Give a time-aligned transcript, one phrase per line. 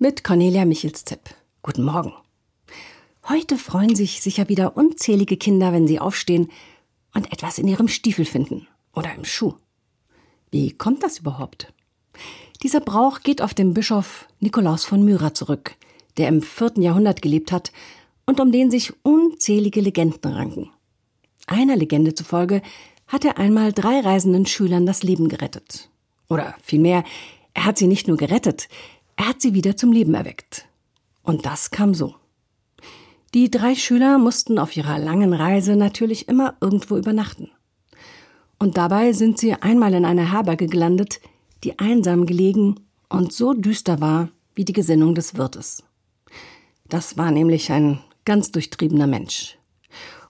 [0.00, 1.34] mit Cornelia Michels-Zepp.
[1.60, 2.12] Guten Morgen.
[3.28, 6.52] Heute freuen sich sicher wieder unzählige Kinder, wenn sie aufstehen
[7.14, 9.54] und etwas in ihrem Stiefel finden oder im Schuh.
[10.52, 11.72] Wie kommt das überhaupt?
[12.62, 15.74] Dieser Brauch geht auf den Bischof Nikolaus von Myra zurück,
[16.16, 17.72] der im vierten Jahrhundert gelebt hat
[18.24, 20.70] und um den sich unzählige Legenden ranken.
[21.48, 22.62] Einer Legende zufolge
[23.08, 25.90] hat er einmal drei reisenden Schülern das Leben gerettet.
[26.28, 27.02] Oder vielmehr,
[27.52, 28.68] er hat sie nicht nur gerettet,
[29.18, 30.66] er hat sie wieder zum Leben erweckt.
[31.22, 32.14] Und das kam so.
[33.34, 37.50] Die drei Schüler mussten auf ihrer langen Reise natürlich immer irgendwo übernachten.
[38.60, 41.20] Und dabei sind sie einmal in einer Herberge gelandet,
[41.64, 45.82] die einsam gelegen und so düster war wie die Gesinnung des Wirtes.
[46.88, 49.58] Das war nämlich ein ganz durchtriebener Mensch.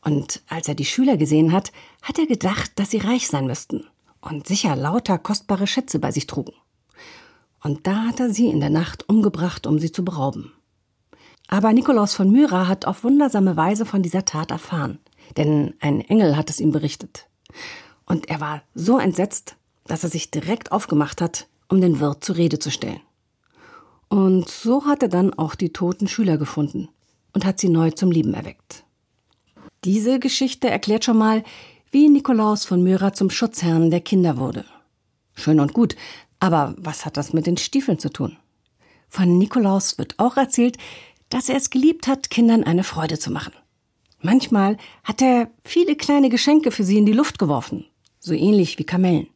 [0.00, 3.86] Und als er die Schüler gesehen hat, hat er gedacht, dass sie reich sein müssten
[4.22, 6.54] und sicher lauter kostbare Schätze bei sich trugen
[7.62, 10.52] und da hat er sie in der Nacht umgebracht, um sie zu berauben.
[11.48, 14.98] Aber Nikolaus von Myra hat auf wundersame Weise von dieser Tat erfahren,
[15.36, 17.26] denn ein Engel hat es ihm berichtet.
[18.04, 19.56] Und er war so entsetzt,
[19.86, 23.00] dass er sich direkt aufgemacht hat, um den Wirt zur Rede zu stellen.
[24.08, 26.88] Und so hat er dann auch die toten Schüler gefunden
[27.32, 28.84] und hat sie neu zum Leben erweckt.
[29.84, 31.44] Diese Geschichte erklärt schon mal,
[31.90, 34.64] wie Nikolaus von Myra zum Schutzherrn der Kinder wurde.
[35.34, 35.94] Schön und gut,
[36.40, 38.36] aber was hat das mit den Stiefeln zu tun?
[39.08, 40.76] Von Nikolaus wird auch erzählt,
[41.28, 43.52] dass er es geliebt hat, Kindern eine Freude zu machen.
[44.20, 47.86] Manchmal hat er viele kleine Geschenke für sie in die Luft geworfen,
[48.18, 49.28] so ähnlich wie Kamellen.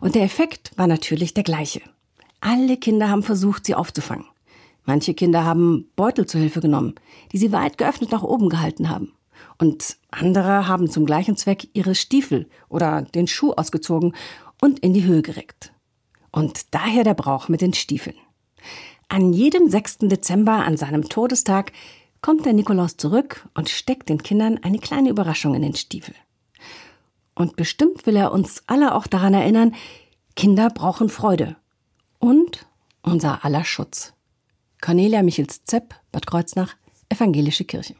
[0.00, 1.80] Und der Effekt war natürlich der gleiche.
[2.40, 4.26] Alle Kinder haben versucht, sie aufzufangen.
[4.84, 6.94] Manche Kinder haben Beutel zur Hilfe genommen,
[7.32, 9.12] die sie weit geöffnet nach oben gehalten haben.
[9.58, 14.14] Und andere haben zum gleichen Zweck ihre Stiefel oder den Schuh ausgezogen
[14.60, 15.71] und in die Höhe gereckt.
[16.32, 18.16] Und daher der Brauch mit den Stiefeln.
[19.08, 19.98] An jedem 6.
[19.98, 21.72] Dezember, an seinem Todestag,
[22.22, 26.14] kommt der Nikolaus zurück und steckt den Kindern eine kleine Überraschung in den Stiefel.
[27.34, 29.74] Und bestimmt will er uns alle auch daran erinnern,
[30.34, 31.56] Kinder brauchen Freude.
[32.18, 32.66] Und
[33.02, 34.14] unser aller Schutz.
[34.80, 36.76] Cornelia Michels-Zepp, Bad Kreuznach,
[37.08, 37.94] Evangelische Kirche.